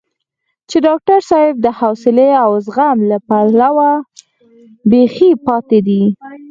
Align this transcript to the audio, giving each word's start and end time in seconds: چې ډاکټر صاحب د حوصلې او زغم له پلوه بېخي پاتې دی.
چې 0.69 0.77
ډاکټر 0.87 1.19
صاحب 1.29 1.55
د 1.61 1.67
حوصلې 1.79 2.29
او 2.43 2.51
زغم 2.65 2.97
له 3.11 3.17
پلوه 3.27 3.91
بېخي 4.91 5.29
پاتې 5.45 5.79
دی. 5.87 6.03